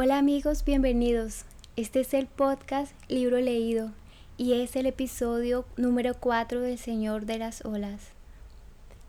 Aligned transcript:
Hola 0.00 0.18
amigos, 0.18 0.64
bienvenidos. 0.64 1.44
Este 1.74 1.98
es 1.98 2.14
el 2.14 2.28
podcast 2.28 2.92
Libro 3.08 3.40
Leído 3.40 3.90
y 4.36 4.52
es 4.52 4.76
el 4.76 4.86
episodio 4.86 5.64
número 5.76 6.14
4 6.14 6.60
del 6.60 6.78
Señor 6.78 7.26
de 7.26 7.38
las 7.38 7.64
Olas. 7.64 8.12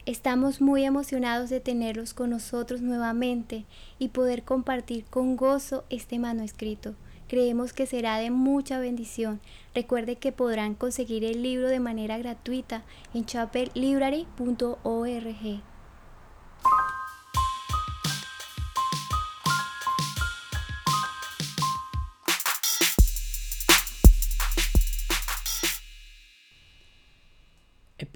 Estamos 0.08 0.62
muy 0.62 0.86
emocionados 0.86 1.52
de 1.52 1.60
tenerlos 1.60 2.16
con 2.16 2.32
nosotros 2.32 2.82
nuevamente 2.82 3.66
y 4.00 4.08
poder 4.08 4.42
compartir 4.42 5.06
con 5.06 5.36
gozo 5.36 5.86
este 5.92 6.18
manuscrito. 6.18 6.96
Creemos 7.28 7.72
que 7.72 7.86
será 7.86 8.18
de 8.18 8.32
mucha 8.32 8.80
bendición. 8.80 9.42
Recuerde 9.76 10.16
que 10.16 10.32
podrán 10.32 10.74
conseguir 10.74 11.24
el 11.24 11.44
libro 11.44 11.68
de 11.68 11.80
manera 11.80 12.18
gratuita 12.18 12.82
en 13.14 13.26
chapellibrary.org. 13.26 15.69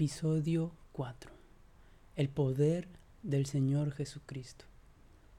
Episodio 0.03 0.73
4. 0.91 1.31
El 2.17 2.27
poder 2.27 2.89
del 3.21 3.45
Señor 3.45 3.93
Jesucristo. 3.93 4.65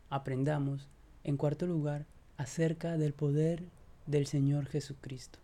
Aprendamos, 0.09 0.88
en 1.22 1.36
cuarto 1.36 1.66
lugar, 1.66 2.06
acerca 2.38 2.96
del 2.96 3.12
poder 3.12 3.62
del 4.06 4.27
Señor 4.27 4.64
Jesucristo. 4.64 5.38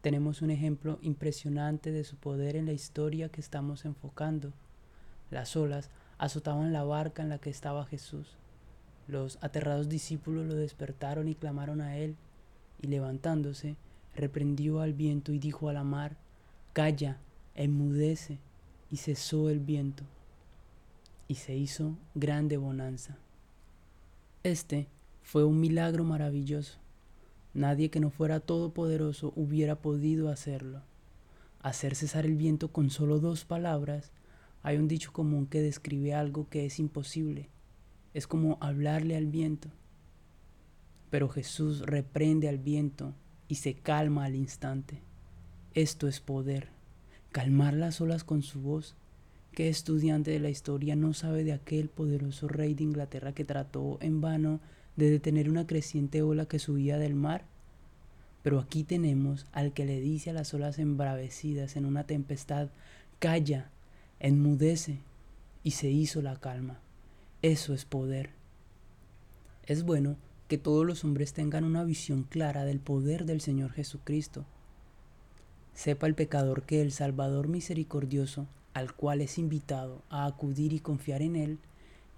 Tenemos 0.00 0.42
un 0.42 0.50
ejemplo 0.50 0.98
impresionante 1.00 1.92
de 1.92 2.02
su 2.02 2.16
poder 2.16 2.56
en 2.56 2.66
la 2.66 2.72
historia 2.72 3.28
que 3.28 3.40
estamos 3.40 3.84
enfocando. 3.84 4.52
Las 5.30 5.54
olas 5.54 5.88
azotaban 6.18 6.72
la 6.72 6.82
barca 6.82 7.22
en 7.22 7.28
la 7.28 7.38
que 7.38 7.50
estaba 7.50 7.86
Jesús. 7.86 8.36
Los 9.06 9.38
aterrados 9.42 9.88
discípulos 9.88 10.46
lo 10.46 10.56
despertaron 10.56 11.28
y 11.28 11.36
clamaron 11.36 11.80
a 11.80 11.98
él, 11.98 12.16
y 12.82 12.88
levantándose, 12.88 13.76
reprendió 14.16 14.80
al 14.80 14.92
viento 14.92 15.32
y 15.32 15.38
dijo 15.38 15.68
a 15.68 15.72
la 15.72 15.84
mar, 15.84 16.16
Calla, 16.72 17.20
enmudece 17.54 18.38
y 18.90 18.96
cesó 18.96 19.50
el 19.50 19.60
viento 19.60 20.04
y 21.28 21.36
se 21.36 21.56
hizo 21.56 21.96
grande 22.16 22.56
bonanza. 22.56 23.16
Este 24.42 24.88
fue 25.22 25.44
un 25.44 25.60
milagro 25.60 26.02
maravilloso. 26.02 26.78
Nadie 27.54 27.88
que 27.88 28.00
no 28.00 28.10
fuera 28.10 28.40
todopoderoso 28.40 29.32
hubiera 29.36 29.76
podido 29.76 30.28
hacerlo. 30.28 30.82
Hacer 31.62 31.94
cesar 31.94 32.26
el 32.26 32.34
viento 32.34 32.72
con 32.72 32.90
solo 32.90 33.20
dos 33.20 33.44
palabras, 33.44 34.10
hay 34.64 34.78
un 34.78 34.88
dicho 34.88 35.12
común 35.12 35.46
que 35.46 35.62
describe 35.62 36.14
algo 36.14 36.48
que 36.48 36.66
es 36.66 36.80
imposible. 36.80 37.48
Es 38.12 38.26
como 38.26 38.58
hablarle 38.60 39.16
al 39.16 39.26
viento. 39.26 39.68
Pero 41.10 41.28
Jesús 41.28 41.82
reprende 41.82 42.48
al 42.48 42.58
viento 42.58 43.14
y 43.46 43.56
se 43.56 43.74
calma 43.74 44.24
al 44.24 44.34
instante. 44.34 45.00
Esto 45.74 46.08
es 46.08 46.18
poder 46.18 46.79
calmar 47.32 47.74
las 47.74 48.00
olas 48.00 48.24
con 48.24 48.42
su 48.42 48.60
voz. 48.60 48.96
¿Qué 49.52 49.68
estudiante 49.68 50.30
de 50.30 50.40
la 50.40 50.50
historia 50.50 50.96
no 50.96 51.12
sabe 51.12 51.44
de 51.44 51.52
aquel 51.52 51.88
poderoso 51.88 52.48
rey 52.48 52.74
de 52.74 52.84
Inglaterra 52.84 53.32
que 53.32 53.44
trató 53.44 53.98
en 54.00 54.20
vano 54.20 54.60
de 54.96 55.10
detener 55.10 55.48
una 55.48 55.66
creciente 55.66 56.22
ola 56.22 56.46
que 56.46 56.58
subía 56.58 56.98
del 56.98 57.14
mar? 57.14 57.44
Pero 58.42 58.58
aquí 58.58 58.84
tenemos 58.84 59.46
al 59.52 59.72
que 59.72 59.84
le 59.84 60.00
dice 60.00 60.30
a 60.30 60.32
las 60.32 60.54
olas 60.54 60.78
embravecidas 60.78 61.76
en 61.76 61.84
una 61.84 62.04
tempestad, 62.04 62.68
calla, 63.18 63.70
enmudece, 64.18 64.98
y 65.62 65.72
se 65.72 65.90
hizo 65.90 66.22
la 66.22 66.36
calma. 66.36 66.80
Eso 67.42 67.74
es 67.74 67.84
poder. 67.84 68.30
Es 69.66 69.84
bueno 69.84 70.16
que 70.48 70.58
todos 70.58 70.86
los 70.86 71.04
hombres 71.04 71.32
tengan 71.32 71.64
una 71.64 71.84
visión 71.84 72.22
clara 72.24 72.64
del 72.64 72.80
poder 72.80 73.24
del 73.26 73.40
Señor 73.40 73.72
Jesucristo 73.72 74.46
Sepa 75.80 76.06
el 76.06 76.14
pecador 76.14 76.64
que 76.64 76.82
el 76.82 76.92
Salvador 76.92 77.48
misericordioso, 77.48 78.46
al 78.74 78.92
cual 78.92 79.22
es 79.22 79.38
invitado 79.38 80.02
a 80.10 80.26
acudir 80.26 80.74
y 80.74 80.78
confiar 80.78 81.22
en 81.22 81.36
Él, 81.36 81.58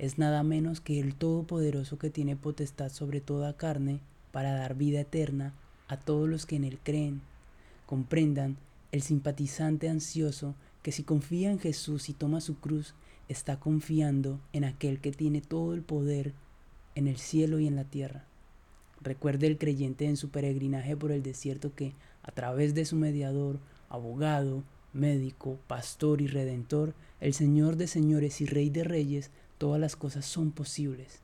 es 0.01 0.19
nada 0.19 0.43
menos 0.43 0.81
que 0.81 0.99
el 0.99 1.15
Todopoderoso 1.15 1.97
que 1.97 2.11
tiene 2.11 2.35
potestad 2.35 2.91
sobre 2.91 3.21
toda 3.21 3.57
carne 3.57 4.01
para 4.33 4.53
dar 4.53 4.75
vida 4.75 5.03
eterna 5.03 5.55
a 5.87 5.97
todos 5.97 6.29
los 6.29 6.45
que 6.45 6.57
en 6.57 6.65
Él 6.65 6.81
creen. 6.83 7.23
Comprendan 7.87 8.57
el 8.91 9.01
simpatizante 9.01 9.89
ansioso 9.89 10.57
que 10.83 10.91
si 10.91 11.05
confía 11.05 11.53
en 11.53 11.61
Jesús 11.61 12.09
y 12.09 12.15
toma 12.15 12.41
su 12.41 12.57
cruz, 12.57 12.97
está 13.29 13.61
confiando 13.61 14.41
en 14.53 14.65
aquel 14.65 14.99
que 14.99 15.13
tiene 15.13 15.41
todo 15.41 15.75
el 15.75 15.83
poder 15.83 16.33
en 16.97 17.07
el 17.07 17.19
cielo 17.19 17.61
y 17.61 17.69
en 17.69 17.77
la 17.77 17.85
tierra. 17.85 18.25
Recuerde 19.03 19.47
el 19.47 19.59
creyente 19.59 20.07
en 20.07 20.17
su 20.17 20.31
peregrinaje 20.31 20.97
por 20.97 21.13
el 21.13 21.23
desierto 21.23 21.73
que, 21.77 21.93
a 22.23 22.33
través 22.33 22.75
de 22.75 22.85
su 22.85 22.97
mediador, 22.97 23.59
abogado, 23.89 24.63
médico, 24.93 25.59
pastor 25.67 26.21
y 26.21 26.27
redentor, 26.27 26.95
el 27.21 27.35
Señor 27.35 27.77
de 27.77 27.87
señores 27.87 28.41
y 28.41 28.47
Rey 28.47 28.71
de 28.71 28.85
reyes, 28.85 29.31
todas 29.59 29.81
las 29.81 29.97
cosas 29.97 30.27
son 30.27 30.53
posibles. 30.53 31.21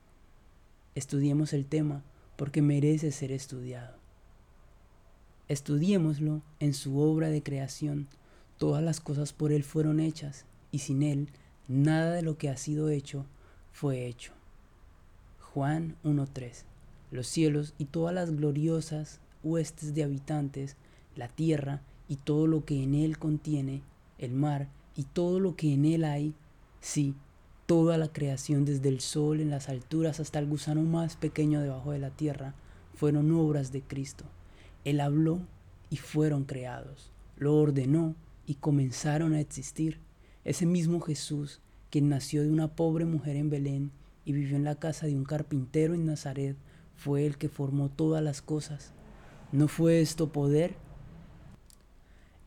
Estudiemos 0.95 1.53
el 1.53 1.67
tema 1.67 2.03
porque 2.37 2.63
merece 2.63 3.13
ser 3.13 3.33
estudiado. 3.33 3.97
Estudiémoslo 5.49 6.43
en 6.61 6.75
su 6.75 6.99
obra 6.99 7.29
de 7.29 7.43
creación. 7.43 8.09
Todas 8.59 8.83
las 8.83 9.01
cosas 9.01 9.33
por 9.33 9.53
Él 9.53 9.65
fueron 9.65 10.01
hechas 10.01 10.45
y 10.71 10.81
sin 10.81 11.03
Él 11.03 11.29
nada 11.69 12.13
de 12.13 12.23
lo 12.23 12.39
que 12.39 12.49
ha 12.49 12.57
sido 12.57 12.91
hecho 12.91 13.27
fue 13.73 14.07
hecho. 14.07 14.33
Juan 15.41 15.97
1.3 16.05 16.65
los 17.11 17.27
cielos 17.27 17.75
y 17.79 17.87
todas 17.87 18.15
las 18.15 18.31
gloriosas 18.31 19.21
huestes 19.43 19.95
de 19.95 20.05
habitantes, 20.05 20.77
la 21.19 21.29
tierra 21.29 21.83
y 22.09 22.17
todo 22.17 22.47
lo 22.47 22.65
que 22.65 22.83
en 22.83 22.95
él 22.95 23.19
contiene, 23.19 23.83
el 24.19 24.33
mar 24.33 24.69
y 24.97 25.03
todo 25.03 25.41
lo 25.41 25.57
que 25.57 25.75
en 25.75 25.85
él 25.85 26.05
hay, 26.05 26.33
sí, 26.81 27.15
toda 27.67 27.99
la 27.99 28.09
creación 28.09 28.65
desde 28.65 28.89
el 28.89 29.01
sol 29.01 29.41
en 29.41 29.51
las 29.51 29.69
alturas 29.69 30.21
hasta 30.21 30.39
el 30.39 30.47
gusano 30.47 30.83
más 30.83 31.17
pequeño 31.17 31.61
debajo 31.61 31.91
de 31.91 31.99
la 31.99 32.11
tierra, 32.11 32.55
fueron 32.95 33.33
obras 33.33 33.73
de 33.73 33.83
Cristo. 33.83 34.25
Él 34.85 35.01
habló 35.01 35.41
y 35.91 35.97
fueron 35.97 36.45
creados, 36.45 37.11
lo 37.37 37.57
ordenó 37.57 38.15
y 38.47 38.55
comenzaron 38.55 39.35
a 39.35 39.41
existir. 39.41 39.99
Ese 40.45 40.67
mismo 40.67 41.01
Jesús, 41.01 41.61
quien 41.91 42.09
nació 42.09 42.43
de 42.43 42.51
una 42.51 42.69
pobre 42.69 43.05
mujer 43.05 43.37
en 43.37 43.51
Belén 43.51 43.91
y 44.25 44.33
vivió 44.33 44.57
en 44.57 44.65
la 44.65 44.77
casa 44.77 45.07
de 45.07 45.17
un 45.17 45.25
carpintero 45.25 45.95
en 45.95 46.07
Nazaret, 46.07 46.57
fue 46.97 47.27
el 47.27 47.39
que 47.39 47.49
formó 47.49 47.89
todas 47.89 48.23
las 48.23 48.41
cosas. 48.41 48.93
¿No 49.51 49.67
fue 49.69 50.01
esto 50.01 50.31
poder? 50.31 50.75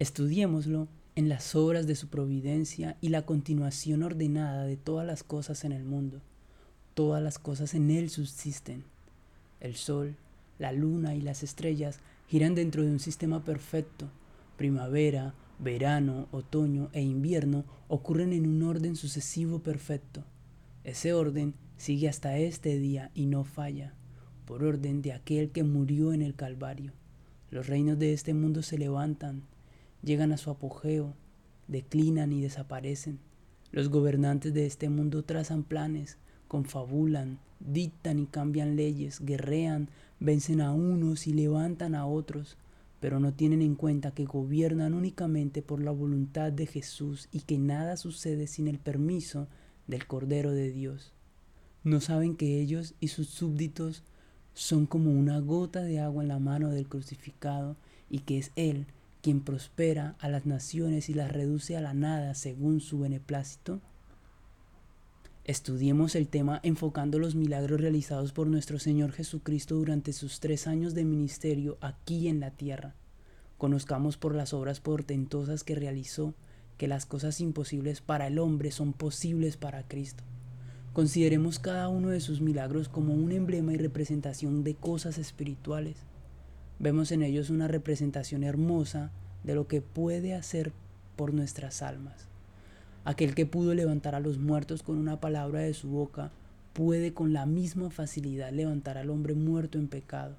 Estudiémoslo 0.01 0.87
en 1.13 1.29
las 1.29 1.53
obras 1.53 1.85
de 1.85 1.93
su 1.93 2.07
providencia 2.07 2.97
y 3.01 3.09
la 3.09 3.23
continuación 3.23 4.01
ordenada 4.01 4.63
de 4.63 4.75
todas 4.75 5.05
las 5.05 5.21
cosas 5.21 5.63
en 5.63 5.73
el 5.73 5.83
mundo. 5.83 6.21
Todas 6.95 7.21
las 7.21 7.37
cosas 7.37 7.75
en 7.75 7.91
él 7.91 8.09
subsisten. 8.09 8.83
El 9.59 9.75
sol, 9.75 10.15
la 10.57 10.71
luna 10.71 11.13
y 11.13 11.21
las 11.21 11.43
estrellas 11.43 11.99
giran 12.27 12.55
dentro 12.55 12.81
de 12.81 12.89
un 12.89 12.99
sistema 12.99 13.45
perfecto. 13.45 14.09
Primavera, 14.57 15.35
verano, 15.59 16.27
otoño 16.31 16.89
e 16.93 17.03
invierno 17.03 17.63
ocurren 17.87 18.33
en 18.33 18.47
un 18.47 18.63
orden 18.63 18.95
sucesivo 18.95 19.59
perfecto. 19.59 20.23
Ese 20.83 21.13
orden 21.13 21.53
sigue 21.77 22.09
hasta 22.09 22.39
este 22.39 22.79
día 22.79 23.11
y 23.13 23.27
no 23.27 23.43
falla 23.43 23.93
por 24.47 24.63
orden 24.63 25.03
de 25.03 25.13
aquel 25.13 25.51
que 25.51 25.63
murió 25.63 26.11
en 26.11 26.23
el 26.23 26.33
Calvario. 26.33 26.91
Los 27.51 27.67
reinos 27.67 27.99
de 27.99 28.13
este 28.13 28.33
mundo 28.33 28.63
se 28.63 28.79
levantan, 28.79 29.43
llegan 30.03 30.31
a 30.31 30.37
su 30.37 30.49
apogeo, 30.49 31.13
declinan 31.67 32.33
y 32.33 32.41
desaparecen. 32.41 33.19
Los 33.71 33.89
gobernantes 33.89 34.53
de 34.53 34.65
este 34.65 34.89
mundo 34.89 35.23
trazan 35.23 35.63
planes, 35.63 36.17
confabulan, 36.47 37.39
dictan 37.59 38.19
y 38.19 38.25
cambian 38.25 38.75
leyes, 38.75 39.19
guerrean, 39.21 39.89
vencen 40.19 40.61
a 40.61 40.73
unos 40.73 41.27
y 41.27 41.33
levantan 41.33 41.95
a 41.95 42.05
otros, 42.05 42.57
pero 42.99 43.19
no 43.19 43.33
tienen 43.33 43.61
en 43.61 43.75
cuenta 43.75 44.11
que 44.11 44.25
gobiernan 44.25 44.93
únicamente 44.93 45.61
por 45.61 45.81
la 45.81 45.91
voluntad 45.91 46.51
de 46.51 46.67
Jesús 46.67 47.29
y 47.31 47.41
que 47.41 47.57
nada 47.57 47.97
sucede 47.97 48.47
sin 48.47 48.67
el 48.67 48.77
permiso 48.77 49.47
del 49.87 50.05
Cordero 50.05 50.51
de 50.51 50.71
Dios. 50.71 51.13
No 51.83 51.99
saben 51.99 52.35
que 52.35 52.59
ellos 52.59 52.93
y 52.99 53.07
sus 53.07 53.27
súbditos 53.29 54.03
son 54.53 54.85
como 54.85 55.11
una 55.11 55.39
gota 55.39 55.81
de 55.81 55.99
agua 55.99 56.21
en 56.21 56.29
la 56.29 56.39
mano 56.39 56.69
del 56.69 56.87
crucificado 56.87 57.77
y 58.09 58.19
que 58.19 58.37
es 58.37 58.51
Él 58.55 58.85
quien 59.21 59.41
prospera 59.41 60.15
a 60.19 60.29
las 60.29 60.45
naciones 60.45 61.09
y 61.09 61.13
las 61.13 61.31
reduce 61.31 61.77
a 61.77 61.81
la 61.81 61.93
nada 61.93 62.33
según 62.33 62.81
su 62.81 62.99
beneplácito? 62.99 63.79
Estudiemos 65.43 66.15
el 66.15 66.27
tema 66.27 66.59
enfocando 66.63 67.17
los 67.17 67.33
milagros 67.35 67.81
realizados 67.81 68.31
por 68.31 68.47
nuestro 68.47 68.77
Señor 68.77 69.11
Jesucristo 69.11 69.75
durante 69.75 70.13
sus 70.13 70.39
tres 70.39 70.67
años 70.67 70.93
de 70.93 71.03
ministerio 71.03 71.77
aquí 71.81 72.27
en 72.27 72.39
la 72.39 72.51
tierra. 72.51 72.93
Conozcamos 73.57 74.17
por 74.17 74.35
las 74.35 74.53
obras 74.53 74.79
portentosas 74.79 75.63
que 75.63 75.75
realizó 75.75 76.35
que 76.77 76.87
las 76.87 77.05
cosas 77.05 77.41
imposibles 77.41 78.01
para 78.01 78.27
el 78.27 78.39
hombre 78.39 78.71
son 78.71 78.93
posibles 78.93 79.57
para 79.57 79.87
Cristo. 79.87 80.23
consideremos 80.93 81.59
cada 81.59 81.87
uno 81.87 82.09
de 82.09 82.19
sus 82.19 82.41
milagros 82.41 82.89
como 82.89 83.13
un 83.13 83.31
emblema 83.31 83.71
y 83.73 83.77
representación 83.77 84.63
de 84.63 84.75
cosas 84.75 85.17
espirituales. 85.17 85.95
Vemos 86.81 87.11
en 87.11 87.21
ellos 87.21 87.51
una 87.51 87.67
representación 87.67 88.43
hermosa 88.43 89.11
de 89.43 89.53
lo 89.53 89.67
que 89.67 89.81
puede 89.81 90.33
hacer 90.33 90.71
por 91.15 91.31
nuestras 91.31 91.83
almas. 91.83 92.25
Aquel 93.05 93.35
que 93.35 93.45
pudo 93.45 93.75
levantar 93.75 94.15
a 94.15 94.19
los 94.19 94.39
muertos 94.39 94.81
con 94.81 94.97
una 94.97 95.19
palabra 95.19 95.59
de 95.59 95.75
su 95.75 95.89
boca, 95.89 96.31
puede 96.73 97.13
con 97.13 97.33
la 97.33 97.45
misma 97.45 97.91
facilidad 97.91 98.51
levantar 98.51 98.97
al 98.97 99.11
hombre 99.11 99.35
muerto 99.35 99.77
en 99.77 99.89
pecado. 99.89 100.37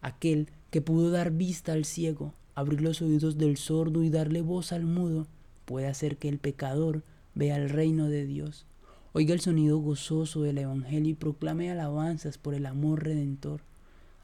Aquel 0.00 0.48
que 0.70 0.80
pudo 0.80 1.10
dar 1.10 1.30
vista 1.30 1.74
al 1.74 1.84
ciego, 1.84 2.32
abrir 2.54 2.80
los 2.80 3.02
oídos 3.02 3.36
del 3.36 3.58
sordo 3.58 4.02
y 4.02 4.08
darle 4.08 4.40
voz 4.40 4.72
al 4.72 4.86
mudo, 4.86 5.26
puede 5.66 5.88
hacer 5.88 6.16
que 6.16 6.30
el 6.30 6.38
pecador 6.38 7.02
vea 7.34 7.56
el 7.56 7.68
reino 7.68 8.08
de 8.08 8.24
Dios. 8.24 8.64
Oiga 9.12 9.34
el 9.34 9.40
sonido 9.40 9.76
gozoso 9.76 10.40
del 10.40 10.56
Evangelio 10.56 11.10
y 11.10 11.14
proclame 11.14 11.70
alabanzas 11.70 12.38
por 12.38 12.54
el 12.54 12.64
amor 12.64 13.04
redentor. 13.04 13.60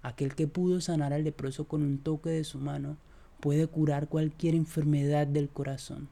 Aquel 0.02 0.34
que 0.34 0.48
pudo 0.48 0.80
sanar 0.80 1.12
al 1.12 1.24
leproso 1.24 1.64
con 1.64 1.82
un 1.82 1.98
toque 1.98 2.30
de 2.30 2.44
su 2.44 2.58
mano, 2.58 2.96
puede 3.40 3.66
curar 3.66 4.08
cualquier 4.08 4.54
enfermedad 4.54 5.26
del 5.26 5.48
corazón. 5.48 6.08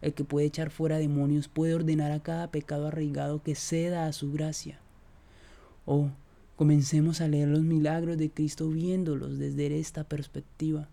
El 0.00 0.14
que 0.14 0.24
puede 0.24 0.46
echar 0.46 0.70
fuera 0.70 0.98
demonios 0.98 1.48
puede 1.48 1.74
ordenar 1.74 2.12
a 2.12 2.20
cada 2.20 2.50
pecado 2.50 2.88
arraigado 2.88 3.42
que 3.42 3.54
ceda 3.54 4.06
a 4.06 4.12
su 4.12 4.32
gracia. 4.32 4.80
Oh, 5.86 6.10
comencemos 6.56 7.20
a 7.20 7.28
leer 7.28 7.48
los 7.48 7.62
milagros 7.62 8.18
de 8.18 8.30
Cristo 8.30 8.68
viéndolos 8.68 9.38
desde 9.38 9.78
esta 9.78 10.04
perspectiva. 10.04 10.88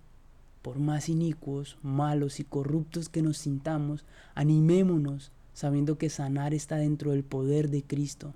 Por 0.62 0.80
más 0.80 1.10
inicuos, 1.10 1.78
malos 1.82 2.40
y 2.40 2.44
corruptos 2.44 3.10
que 3.10 3.22
nos 3.22 3.38
sintamos, 3.38 4.06
animémonos 4.36 5.32
sabiendo 5.54 5.98
que 5.98 6.10
sanar 6.10 6.54
está 6.54 6.78
dentro 6.78 7.12
del 7.12 7.24
poder 7.24 7.70
de 7.70 7.84
Cristo. 7.84 8.34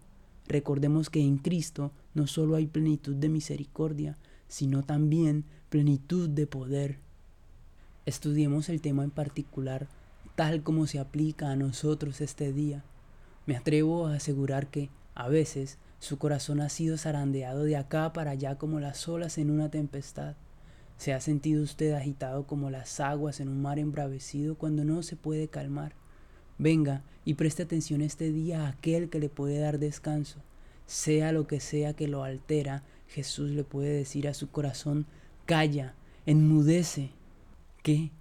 Recordemos 0.48 1.10
que 1.10 1.22
en 1.22 1.38
Cristo 1.38 1.92
no 2.14 2.28
solo 2.28 2.56
hay 2.56 2.68
plenitud 2.68 3.16
de 3.16 3.30
misericordia, 3.30 4.18
sino 4.48 4.84
también 4.84 5.46
plenitud 5.70 6.30
de 6.30 6.48
poder. 6.48 7.00
Estudiemos 8.06 8.70
el 8.70 8.82
tema 8.82 9.04
en 9.04 9.12
particular 9.12 9.88
tal 10.36 10.64
como 10.64 10.88
se 10.88 11.00
aplica 11.00 11.52
a 11.52 11.56
nosotros 11.56 12.22
este 12.22 12.52
día. 12.52 12.84
Me 13.46 13.56
atrevo 13.56 14.08
a 14.08 14.16
asegurar 14.16 14.68
que, 14.68 14.90
a 15.16 15.28
veces, 15.28 15.78
su 16.00 16.18
corazón 16.18 16.60
ha 16.60 16.70
sido 16.70 16.98
zarandeado 16.98 17.64
de 17.64 17.78
acá 17.78 18.14
para 18.14 18.32
allá 18.32 18.58
como 18.58 18.80
las 18.80 19.08
olas 19.08 19.38
en 19.38 19.52
una 19.52 19.70
tempestad. 19.70 20.36
¿Se 20.98 21.14
ha 21.14 21.20
sentido 21.20 21.64
usted 21.64 21.94
agitado 21.94 22.48
como 22.48 22.70
las 22.70 23.00
aguas 23.00 23.40
en 23.40 23.50
un 23.50 23.62
mar 23.62 23.80
embravecido 23.80 24.56
cuando 24.56 24.84
no 24.84 25.04
se 25.04 25.16
puede 25.16 25.48
calmar? 25.48 25.94
Venga 26.58 27.04
y 27.26 27.36
preste 27.36 27.64
atención 27.64 28.02
este 28.02 28.32
día 28.32 28.66
a 28.66 28.70
aquel 28.70 29.10
que 29.10 29.20
le 29.20 29.30
puede 29.30 29.60
dar 29.60 29.80
descanso. 29.80 30.40
Sea 30.86 31.32
lo 31.32 31.48
que 31.48 31.60
sea 31.60 31.94
que 31.94 32.08
lo 32.08 32.24
altera, 32.24 32.84
Jesús 33.08 33.52
le 33.52 33.64
puede 33.64 33.90
decir 33.90 34.28
a 34.28 34.34
su 34.34 34.50
corazón, 34.50 35.06
calla, 35.46 35.96
enmudece. 36.26 37.12
¿Qué? 37.82 38.12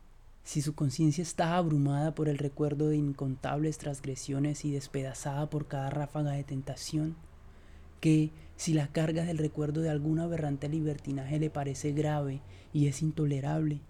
si 0.44 0.60
su 0.60 0.74
conciencia 0.74 1.22
está 1.22 1.56
abrumada 1.56 2.14
por 2.14 2.28
el 2.28 2.38
recuerdo 2.38 2.88
de 2.88 2.96
incontables 2.96 3.78
transgresiones 3.78 4.64
y 4.64 4.72
despedazada 4.72 5.48
por 5.48 5.68
cada 5.68 5.90
ráfaga 5.90 6.32
de 6.32 6.44
tentación, 6.44 7.14
que 8.00 8.30
si 8.56 8.74
la 8.74 8.88
carga 8.88 9.24
del 9.24 9.38
recuerdo 9.38 9.80
de 9.80 9.90
algún 9.90 10.18
aberrante 10.18 10.68
libertinaje 10.68 11.38
le 11.38 11.50
parece 11.50 11.92
grave 11.92 12.40
y 12.72 12.88
es 12.88 13.02
intolerable, 13.02 13.80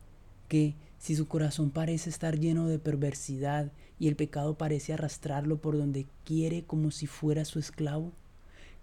que 0.49 0.75
si 1.03 1.17
su 1.17 1.27
corazón 1.27 1.71
parece 1.71 2.11
estar 2.11 2.39
lleno 2.39 2.69
de 2.69 2.79
perversidad 2.79 3.73
y 3.99 4.07
el 4.07 4.15
pecado 4.15 4.57
parece 4.57 4.93
arrastrarlo 4.93 5.61
por 5.61 5.77
donde 5.77 6.07
quiere 6.25 6.63
como 6.63 6.93
si 6.93 7.09
fuera 7.09 7.45
su 7.45 7.59
esclavo, 7.59 8.13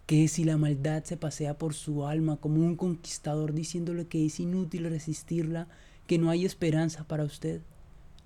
que 0.06 0.28
si 0.28 0.44
la 0.44 0.58
maldad 0.58 1.06
se 1.06 1.16
pasea 1.16 1.58
por 1.58 1.74
su 1.74 2.06
alma 2.06 2.36
como 2.36 2.60
un 2.60 2.76
conquistador 2.76 3.54
diciéndole 3.54 4.06
que 4.08 4.26
es 4.26 4.42
inútil 4.42 4.90
resistirla 4.90 5.70
que 6.08 6.18
no 6.18 6.30
hay 6.30 6.44
esperanza 6.44 7.06
para 7.06 7.24
usted. 7.24 7.62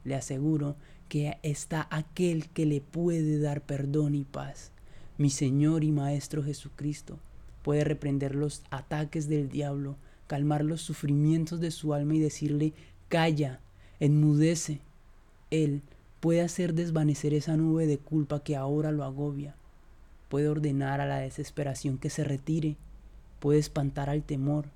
Le 0.06 0.16
aseguro 0.16 0.75
que 1.07 1.38
está 1.44 1.88
aquel 1.92 2.50
que 2.50 2.66
le 2.66 2.81
puede 2.81 3.38
dar 3.38 3.62
perdón 3.62 4.16
y 4.16 4.24
paz. 4.24 4.72
Mi 5.19 5.30
Señor 5.30 5.84
y 5.84 5.92
Maestro 5.92 6.42
Jesucristo 6.42 7.19
puede 7.62 7.84
reprender 7.84 8.34
los 8.34 8.63
ataques 8.72 9.30
del 9.30 9.50
diablo, 9.50 9.98
calmar 10.25 10.66
los 10.66 10.81
sufrimientos 10.81 11.60
de 11.60 11.69
su 11.69 11.94
alma 11.94 12.16
y 12.16 12.19
decirle, 12.19 12.74
calla, 13.07 13.60
enmudece. 14.00 14.80
Él 15.51 15.81
puede 16.19 16.42
hacer 16.42 16.74
desvanecer 16.74 17.34
esa 17.34 17.57
nube 17.57 17.88
de 17.88 17.98
culpa 17.98 18.44
que 18.44 18.56
ahora 18.56 18.92
lo 18.92 19.04
agobia. 19.04 19.56
Puede 20.30 20.50
ordenar 20.50 21.01
a 21.01 21.06
la 21.06 21.19
desesperación 21.19 21.98
que 21.98 22.10
se 22.10 22.24
retire. 22.24 22.78
Puede 23.40 23.60
espantar 23.60 24.10
al 24.10 24.24
temor 24.24 24.68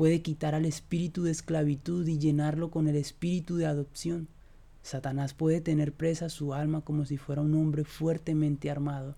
puede 0.00 0.22
quitar 0.22 0.54
al 0.54 0.64
espíritu 0.64 1.24
de 1.24 1.30
esclavitud 1.30 2.08
y 2.08 2.18
llenarlo 2.18 2.70
con 2.70 2.88
el 2.88 2.96
espíritu 2.96 3.56
de 3.56 3.66
adopción. 3.66 4.28
Satanás 4.82 5.34
puede 5.34 5.60
tener 5.60 5.92
presa 5.92 6.30
su 6.30 6.54
alma 6.54 6.80
como 6.80 7.04
si 7.04 7.18
fuera 7.18 7.42
un 7.42 7.54
hombre 7.54 7.84
fuertemente 7.84 8.70
armado, 8.70 9.14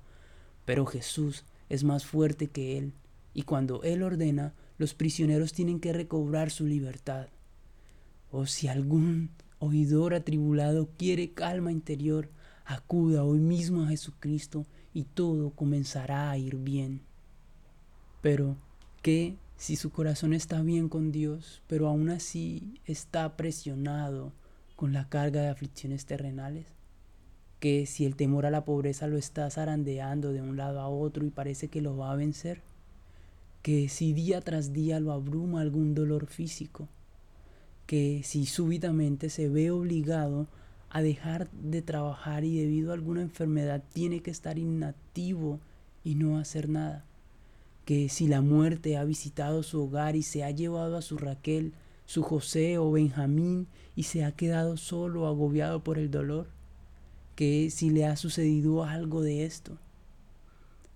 pero 0.64 0.84
Jesús 0.84 1.44
es 1.68 1.84
más 1.84 2.04
fuerte 2.04 2.48
que 2.48 2.78
él, 2.78 2.94
y 3.32 3.42
cuando 3.42 3.84
él 3.84 4.02
ordena, 4.02 4.54
los 4.76 4.92
prisioneros 4.92 5.52
tienen 5.52 5.78
que 5.78 5.92
recobrar 5.92 6.50
su 6.50 6.66
libertad. 6.66 7.28
O 8.32 8.46
si 8.46 8.66
algún 8.66 9.30
oidor 9.60 10.14
atribulado 10.14 10.88
quiere 10.98 11.32
calma 11.32 11.70
interior, 11.70 12.28
acuda 12.64 13.22
hoy 13.22 13.38
mismo 13.38 13.84
a 13.84 13.88
Jesucristo 13.88 14.66
y 14.92 15.04
todo 15.04 15.50
comenzará 15.50 16.30
a 16.30 16.38
ir 16.38 16.56
bien. 16.56 17.02
Pero, 18.20 18.56
¿qué 19.02 19.36
si 19.62 19.76
su 19.76 19.90
corazón 19.90 20.32
está 20.32 20.60
bien 20.60 20.88
con 20.88 21.12
Dios, 21.12 21.62
pero 21.68 21.86
aún 21.86 22.10
así 22.10 22.80
está 22.84 23.36
presionado 23.36 24.32
con 24.74 24.92
la 24.92 25.08
carga 25.08 25.40
de 25.40 25.48
aflicciones 25.50 26.04
terrenales, 26.04 26.66
que 27.60 27.86
si 27.86 28.04
el 28.04 28.16
temor 28.16 28.44
a 28.44 28.50
la 28.50 28.64
pobreza 28.64 29.06
lo 29.06 29.16
está 29.16 29.48
zarandeando 29.50 30.32
de 30.32 30.42
un 30.42 30.56
lado 30.56 30.80
a 30.80 30.88
otro 30.88 31.24
y 31.24 31.30
parece 31.30 31.68
que 31.68 31.80
lo 31.80 31.96
va 31.96 32.10
a 32.10 32.16
vencer, 32.16 32.60
que 33.62 33.88
si 33.88 34.12
día 34.12 34.40
tras 34.40 34.72
día 34.72 34.98
lo 34.98 35.12
abruma 35.12 35.60
algún 35.60 35.94
dolor 35.94 36.26
físico, 36.26 36.88
que 37.92 38.22
si 38.24 38.46
súbitamente 38.46 39.28
se 39.28 39.50
ve 39.50 39.70
obligado 39.70 40.48
a 40.88 41.02
dejar 41.02 41.50
de 41.50 41.82
trabajar 41.82 42.42
y 42.42 42.56
debido 42.56 42.90
a 42.90 42.94
alguna 42.94 43.20
enfermedad 43.20 43.84
tiene 43.92 44.20
que 44.20 44.30
estar 44.30 44.56
inactivo 44.56 45.60
y 46.02 46.14
no 46.14 46.38
hacer 46.38 46.70
nada 46.70 47.04
que 47.84 48.08
si 48.08 48.28
la 48.28 48.40
muerte 48.40 48.96
ha 48.96 49.04
visitado 49.04 49.62
su 49.62 49.82
hogar 49.82 50.16
y 50.16 50.22
se 50.22 50.42
ha 50.42 50.50
llevado 50.50 50.96
a 50.96 51.02
su 51.02 51.18
Raquel, 51.18 51.74
su 52.06 52.22
José 52.22 52.78
o 52.78 52.90
Benjamín 52.90 53.66
y 53.94 54.04
se 54.04 54.24
ha 54.24 54.32
quedado 54.32 54.78
solo, 54.78 55.26
agobiado 55.26 55.84
por 55.84 55.98
el 55.98 56.10
dolor, 56.10 56.48
que 57.34 57.68
si 57.68 57.90
le 57.90 58.06
ha 58.06 58.16
sucedido 58.16 58.84
algo 58.84 59.20
de 59.20 59.44
esto. 59.44 59.76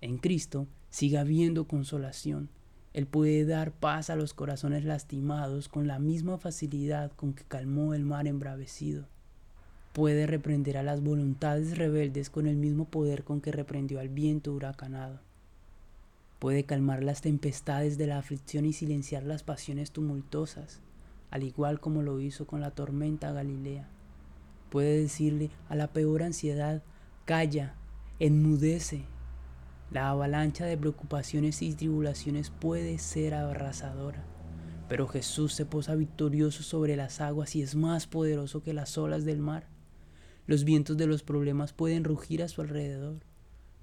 En 0.01 0.17
Cristo 0.17 0.65
siga 0.89 1.21
habiendo 1.21 1.67
consolación. 1.67 2.49
Él 2.97 3.05
puede 3.05 3.45
dar 3.45 3.73
paz 3.73 4.09
a 4.09 4.15
los 4.15 4.33
corazones 4.33 4.83
lastimados 4.83 5.69
con 5.69 5.85
la 5.85 5.99
misma 5.99 6.39
facilidad 6.39 7.11
con 7.11 7.33
que 7.33 7.43
calmó 7.43 7.93
el 7.93 8.05
mar 8.05 8.25
embravecido. 8.25 9.05
Puede 9.93 10.25
reprender 10.25 10.77
a 10.77 10.81
las 10.81 11.03
voluntades 11.03 11.77
rebeldes 11.77 12.31
con 12.31 12.47
el 12.47 12.55
mismo 12.55 12.85
poder 12.85 13.23
con 13.23 13.39
que 13.39 13.51
reprendió 13.51 13.99
al 13.99 14.09
viento 14.09 14.51
huracanado 14.51 15.19
Puede 16.39 16.63
calmar 16.63 17.03
las 17.03 17.21
tempestades 17.21 17.99
de 17.99 18.07
la 18.07 18.17
aflicción 18.17 18.65
y 18.65 18.73
silenciar 18.73 19.21
las 19.21 19.43
pasiones 19.43 19.91
tumultuosas, 19.91 20.81
al 21.29 21.43
igual 21.43 21.79
como 21.79 22.01
lo 22.01 22.19
hizo 22.19 22.47
con 22.47 22.61
la 22.61 22.71
tormenta 22.71 23.31
Galilea. 23.31 23.87
Puede 24.71 25.01
decirle 25.01 25.51
a 25.69 25.75
la 25.75 25.93
peor 25.93 26.23
ansiedad, 26.23 26.81
calla, 27.25 27.75
enmudece. 28.17 29.03
La 29.89 30.09
avalancha 30.09 30.65
de 30.65 30.77
preocupaciones 30.77 31.61
y 31.61 31.73
tribulaciones 31.73 32.49
puede 32.49 32.97
ser 32.99 33.33
arrasadora, 33.33 34.25
pero 34.89 35.07
Jesús 35.07 35.53
se 35.53 35.65
posa 35.65 35.95
victorioso 35.95 36.61
sobre 36.61 36.97
las 36.97 37.21
aguas 37.21 37.55
y 37.55 37.61
es 37.61 37.73
más 37.75 38.05
poderoso 38.05 38.61
que 38.61 38.73
las 38.73 38.97
olas 38.97 39.23
del 39.23 39.39
mar. 39.39 39.69
Los 40.45 40.65
vientos 40.65 40.97
de 40.97 41.07
los 41.07 41.23
problemas 41.23 41.71
pueden 41.71 42.03
rugir 42.03 42.43
a 42.43 42.49
su 42.49 42.59
alrededor, 42.59 43.21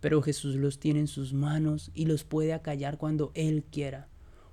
pero 0.01 0.21
Jesús 0.21 0.57
los 0.57 0.79
tiene 0.79 1.01
en 1.01 1.07
sus 1.07 1.33
manos 1.33 1.91
y 1.95 2.05
los 2.05 2.23
puede 2.25 2.53
acallar 2.53 2.99
cuando 2.99 3.33
Él 3.35 3.65
quiera. 3.65 4.09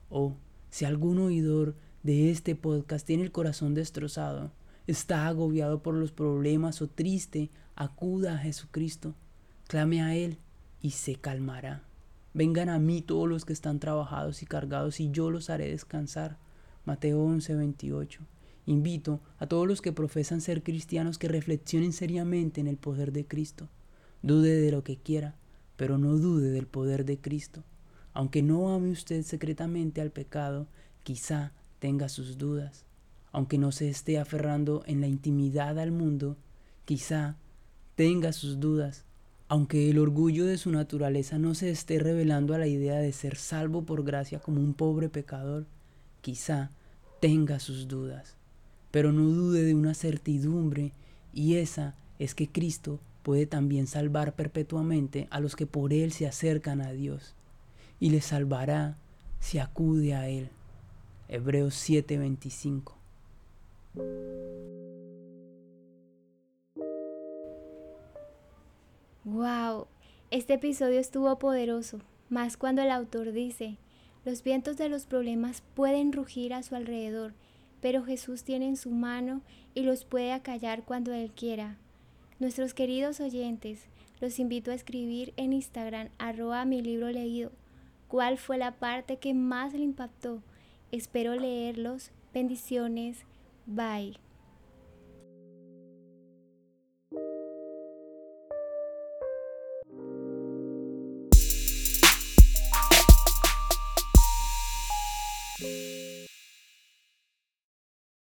O 0.10 0.38
si 0.70 0.86
algún 0.86 1.20
oidor 1.20 1.75
de 2.01 2.31
este 2.31 2.55
podcast 2.55 3.05
tiene 3.05 3.24
el 3.24 3.34
corazón 3.34 3.74
destrozado, 3.74 4.53
está 4.88 5.27
agobiado 5.27 5.84
por 5.84 5.96
los 5.96 6.13
problemas 6.13 6.81
o 6.81 6.88
triste, 6.88 7.51
acuda 7.75 8.36
a 8.36 8.38
Jesucristo, 8.38 9.15
clame 9.67 10.01
a 10.01 10.15
Él 10.15 10.38
y 10.81 10.91
se 10.91 11.15
calmará. 11.15 11.83
Vengan 12.33 12.69
a 12.69 12.79
mí 12.79 13.01
todos 13.01 13.27
los 13.27 13.45
que 13.45 13.53
están 13.53 13.79
trabajados 13.79 14.41
y 14.41 14.45
cargados 14.45 15.00
y 15.00 15.11
yo 15.11 15.31
los 15.31 15.50
haré 15.50 15.69
descansar. 15.69 16.38
Mateo 16.85 17.19
11:28. 17.23 18.19
Invito 18.65 19.19
a 19.38 19.47
todos 19.47 19.67
los 19.67 19.81
que 19.81 19.91
profesan 19.91 20.39
ser 20.39 20.63
cristianos 20.63 21.17
que 21.17 21.27
reflexionen 21.27 21.93
seriamente 21.93 22.61
en 22.61 22.67
el 22.67 22.77
poder 22.77 23.11
de 23.11 23.25
Cristo. 23.25 23.67
Dude 24.21 24.61
de 24.61 24.71
lo 24.71 24.83
que 24.83 24.97
quiera, 24.97 25.35
pero 25.75 25.97
no 25.97 26.17
dude 26.17 26.51
del 26.51 26.67
poder 26.67 27.05
de 27.05 27.19
Cristo. 27.19 27.63
Aunque 28.13 28.43
no 28.43 28.73
ame 28.73 28.91
usted 28.91 29.23
secretamente 29.23 30.00
al 30.00 30.11
pecado, 30.11 30.67
quizá 31.03 31.53
tenga 31.79 32.07
sus 32.07 32.38
dudas. 32.38 32.85
Aunque 33.31 33.57
no 33.57 33.71
se 33.71 33.89
esté 33.89 34.19
aferrando 34.19 34.83
en 34.85 35.01
la 35.01 35.07
intimidad 35.07 35.79
al 35.79 35.91
mundo, 35.91 36.38
quizá 36.85 37.38
tenga 37.95 38.33
sus 38.33 38.59
dudas. 38.59 39.05
Aunque 39.51 39.89
el 39.89 40.00
orgullo 40.00 40.46
de 40.46 40.58
su 40.58 40.72
naturaleza 40.72 41.38
no 41.38 41.55
se 41.55 41.72
esté 41.72 42.00
revelando 42.00 42.53
a 42.53 42.58
la 42.58 42.67
idea 42.67 43.00
de 43.00 43.12
ser 43.12 43.36
salvo 43.36 43.84
por 43.84 44.05
gracia 44.05 44.39
como 44.39 44.62
un 44.62 44.74
pobre 44.74 45.10
pecador, 45.10 45.65
quizá 46.22 46.70
tenga 47.20 47.60
sus 47.60 47.89
dudas. 47.89 48.38
Pero 48.91 49.12
no 49.12 49.24
dude 49.24 49.63
de 49.63 49.75
una 49.75 49.93
certidumbre, 49.93 50.93
y 51.34 51.55
esa 51.55 51.96
es 52.17 52.34
que 52.34 52.48
Cristo 52.48 53.01
puede 53.24 53.46
también 53.46 53.88
salvar 53.88 54.36
perpetuamente 54.36 55.27
a 55.31 55.41
los 55.41 55.58
que 55.58 55.67
por 55.67 55.91
Él 55.91 56.13
se 56.13 56.27
acercan 56.27 56.79
a 56.79 56.93
Dios, 56.93 57.36
y 58.00 58.12
les 58.12 58.24
salvará 58.24 58.96
si 59.41 59.60
acude 59.60 60.15
a 60.15 60.29
Él. 60.29 60.48
Hebreos 61.27 61.74
7:25 61.75 62.93
Wow, 69.31 69.88
este 70.29 70.55
episodio 70.55 71.00
estuvo 71.00 71.39
poderoso, 71.39 72.01
más 72.27 72.57
cuando 72.57 72.81
el 72.81 72.91
autor 72.91 73.31
dice, 73.31 73.77
los 74.25 74.43
vientos 74.43 74.75
de 74.75 74.89
los 74.89 75.05
problemas 75.05 75.63
pueden 75.73 76.11
rugir 76.11 76.53
a 76.53 76.63
su 76.63 76.75
alrededor, 76.75 77.33
pero 77.79 78.03
Jesús 78.03 78.43
tiene 78.43 78.67
en 78.67 78.75
su 78.75 78.91
mano 78.91 79.41
y 79.73 79.83
los 79.83 80.03
puede 80.03 80.33
acallar 80.33 80.83
cuando 80.83 81.13
Él 81.13 81.31
quiera. 81.31 81.77
Nuestros 82.39 82.73
queridos 82.73 83.21
oyentes, 83.21 83.85
los 84.19 84.38
invito 84.38 84.69
a 84.69 84.73
escribir 84.73 85.33
en 85.38 85.53
Instagram 85.53 86.09
arroba 86.17 86.65
mi 86.65 86.81
libro 86.81 87.09
leído 87.09 87.53
cuál 88.09 88.38
fue 88.38 88.57
la 88.57 88.73
parte 88.73 89.15
que 89.15 89.33
más 89.33 89.71
le 89.71 89.83
impactó. 89.83 90.43
Espero 90.91 91.35
leerlos. 91.35 92.11
Bendiciones. 92.33 93.19
Bye. 93.65 94.17